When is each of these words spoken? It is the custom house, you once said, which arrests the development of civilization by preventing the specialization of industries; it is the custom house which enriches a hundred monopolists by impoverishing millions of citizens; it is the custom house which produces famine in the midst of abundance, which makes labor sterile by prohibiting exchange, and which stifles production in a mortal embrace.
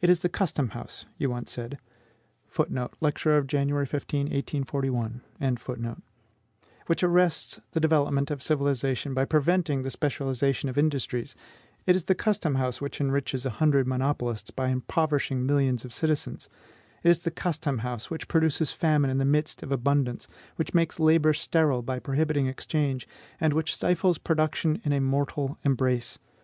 It 0.00 0.08
is 0.08 0.20
the 0.20 0.28
custom 0.28 0.68
house, 0.68 1.06
you 1.18 1.28
once 1.28 1.50
said, 1.50 1.78
which 2.54 2.66
arrests 2.68 3.30
the 7.72 7.80
development 7.80 8.30
of 8.30 8.42
civilization 8.44 9.12
by 9.14 9.24
preventing 9.24 9.82
the 9.82 9.90
specialization 9.90 10.68
of 10.68 10.78
industries; 10.78 11.34
it 11.84 11.96
is 11.96 12.04
the 12.04 12.14
custom 12.14 12.54
house 12.54 12.80
which 12.80 13.00
enriches 13.00 13.44
a 13.44 13.50
hundred 13.50 13.88
monopolists 13.88 14.52
by 14.52 14.68
impoverishing 14.68 15.44
millions 15.44 15.84
of 15.84 15.92
citizens; 15.92 16.48
it 17.02 17.08
is 17.10 17.18
the 17.24 17.32
custom 17.32 17.78
house 17.78 18.08
which 18.08 18.28
produces 18.28 18.70
famine 18.70 19.10
in 19.10 19.18
the 19.18 19.24
midst 19.24 19.64
of 19.64 19.72
abundance, 19.72 20.28
which 20.54 20.74
makes 20.74 21.00
labor 21.00 21.32
sterile 21.32 21.82
by 21.82 21.98
prohibiting 21.98 22.46
exchange, 22.46 23.08
and 23.40 23.52
which 23.52 23.74
stifles 23.74 24.16
production 24.16 24.80
in 24.84 24.92
a 24.92 25.00
mortal 25.00 25.58
embrace. 25.64 26.20